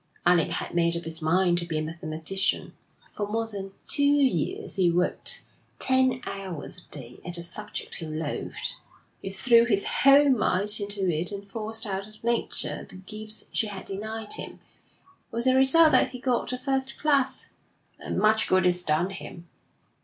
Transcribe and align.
Alec 0.25 0.49
had 0.49 0.73
made 0.73 0.97
up 0.97 1.03
his 1.05 1.21
mind 1.21 1.59
to 1.59 1.65
be 1.67 1.77
a 1.77 1.81
mathematician. 1.83 2.73
For 3.13 3.27
more 3.27 3.45
than 3.45 3.73
two 3.87 4.01
years 4.01 4.77
he 4.77 4.89
worked 4.89 5.43
ten 5.77 6.21
hours 6.25 6.79
a 6.79 6.89
day 6.91 7.19
at 7.23 7.37
a 7.37 7.43
subject 7.43 7.93
he 7.93 8.07
loathed; 8.07 8.73
he 9.21 9.29
threw 9.29 9.63
his 9.63 9.85
whole 10.01 10.31
might 10.31 10.79
into 10.79 11.07
it 11.07 11.31
and 11.31 11.47
forced 11.47 11.85
out 11.85 12.07
of 12.07 12.23
nature 12.23 12.83
the 12.89 12.95
gifts 12.95 13.45
she 13.51 13.67
had 13.67 13.85
denied 13.85 14.33
him, 14.33 14.59
with 15.29 15.45
the 15.45 15.53
result 15.53 15.91
that 15.91 16.09
he 16.09 16.19
got 16.19 16.51
a 16.51 16.57
first 16.57 16.97
class. 16.97 17.49
And 17.99 18.17
much 18.17 18.47
good 18.47 18.65
it's 18.65 18.81
done 18.81 19.11
him.' 19.11 19.47